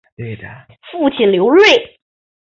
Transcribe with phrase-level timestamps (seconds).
[0.91, 1.99] 父亲刘锐。